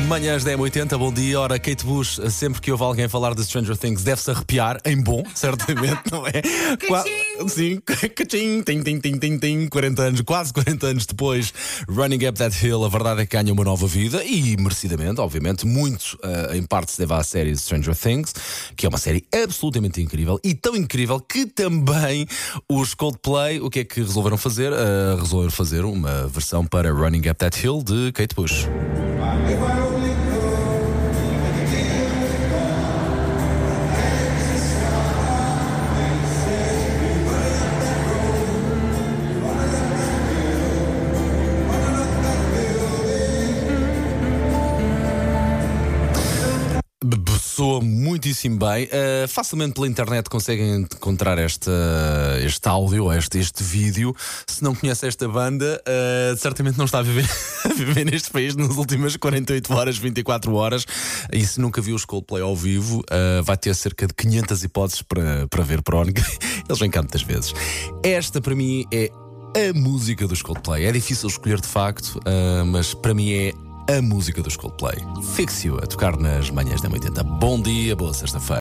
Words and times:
manhãs 0.00 0.44
da 0.44 0.52
M80, 0.52 0.98
bom 0.98 1.12
dia. 1.12 1.40
Ora, 1.40 1.58
Kate 1.58 1.84
Bush, 1.84 2.20
sempre 2.30 2.60
que 2.60 2.70
ouve 2.70 2.84
alguém 2.84 3.08
falar 3.08 3.34
de 3.34 3.42
Stranger 3.44 3.76
Things, 3.76 4.02
deve-se 4.02 4.30
arrepiar, 4.30 4.78
em 4.84 5.00
bom, 5.00 5.22
certamente, 5.34 6.02
não 6.12 6.26
é? 6.26 6.42
Qua 6.86 7.04
Sim, 7.48 7.80
cachim, 7.84 8.62
tim, 8.62 8.82
tim, 8.82 8.98
tim, 8.98 9.18
tim, 9.18 9.38
tim, 9.38 9.68
40 9.68 10.02
anos, 10.02 10.20
quase 10.22 10.52
40 10.52 10.86
anos 10.86 11.06
depois, 11.06 11.52
Running 11.88 12.26
Up 12.26 12.38
That 12.38 12.66
Hill, 12.66 12.84
a 12.84 12.88
verdade 12.88 13.22
é 13.22 13.26
que 13.26 13.36
ganha 13.36 13.52
uma 13.52 13.64
nova 13.64 13.86
vida 13.86 14.24
e 14.24 14.56
merecidamente, 14.56 15.20
obviamente, 15.20 15.66
muito 15.66 16.18
uh, 16.24 16.54
em 16.54 16.62
parte 16.62 16.92
se 16.92 16.98
deve 16.98 17.14
à 17.14 17.22
série 17.22 17.56
Stranger 17.56 17.94
Things, 17.94 18.34
que 18.76 18.86
é 18.86 18.88
uma 18.88 18.98
série 18.98 19.24
absolutamente 19.34 20.00
incrível 20.00 20.38
e 20.42 20.54
tão 20.54 20.74
incrível 20.76 21.20
que 21.20 21.46
também 21.46 22.26
os 22.68 22.94
Coldplay, 22.94 23.60
o 23.60 23.70
que 23.70 23.80
é 23.80 23.84
que 23.84 24.00
resolveram 24.00 24.36
fazer? 24.36 24.72
Uh, 24.72 25.20
resolveram 25.20 25.52
fazer 25.52 25.84
uma 25.84 26.26
versão 26.26 26.64
para 26.66 26.90
Running 26.90 27.28
Up 27.28 27.34
That 27.34 27.64
Hill 27.64 27.82
de 27.82 28.12
Kate 28.12 28.34
Bush. 28.34 28.66
Soa 47.42 47.82
muitíssimo 47.82 48.58
bem. 48.58 48.86
Uh, 48.86 49.28
facilmente 49.28 49.74
pela 49.74 49.86
internet 49.86 50.30
conseguem 50.30 50.76
encontrar 50.76 51.36
esta, 51.36 51.70
este 52.42 52.66
áudio, 52.66 53.12
este, 53.12 53.38
este 53.38 53.62
vídeo. 53.62 54.16
Se 54.46 54.64
não 54.64 54.74
conhece 54.74 55.06
esta 55.06 55.28
banda, 55.28 55.78
uh, 55.86 56.36
certamente 56.38 56.78
não 56.78 56.86
está 56.86 57.00
a 57.00 57.02
viver, 57.02 57.28
a 57.66 57.68
viver 57.68 58.06
neste 58.06 58.30
país 58.30 58.56
nas 58.56 58.78
últimas 58.78 59.14
48 59.14 59.74
horas, 59.74 59.98
24 59.98 60.54
horas. 60.54 60.86
E 61.30 61.46
se 61.46 61.60
nunca 61.60 61.82
viu 61.82 61.94
os 61.94 62.06
Coldplay 62.06 62.42
ao 62.42 62.56
vivo, 62.56 63.00
uh, 63.00 63.42
vai 63.42 63.58
ter 63.58 63.74
cerca 63.74 64.06
de 64.06 64.14
500 64.14 64.64
hipóteses 64.64 65.02
para, 65.02 65.46
para 65.48 65.62
ver 65.62 65.82
Prónica. 65.82 66.24
Eles 66.66 66.78
vêm 66.78 66.90
cá 66.90 67.02
muitas 67.02 67.22
vezes. 67.22 67.52
Esta, 68.02 68.40
para 68.40 68.54
mim, 68.54 68.86
é 68.90 69.10
a 69.68 69.74
música 69.74 70.26
dos 70.26 70.40
Coldplay. 70.40 70.86
É 70.86 70.92
difícil 70.92 71.28
escolher 71.28 71.60
de 71.60 71.68
facto, 71.68 72.18
mas 72.66 72.94
para 72.94 73.14
mim 73.14 73.32
é 73.32 73.65
a 73.88 74.02
música 74.02 74.42
dos 74.42 74.56
Coldplay. 74.56 74.96
Fix 75.34 75.64
You 75.64 75.78
a 75.78 75.86
tocar 75.86 76.16
nas 76.16 76.50
manhãs 76.50 76.80
da 76.80 76.88
80. 76.88 77.22
Bom 77.22 77.60
dia, 77.60 77.94
boa 77.94 78.12
sexta-feira. 78.12 78.54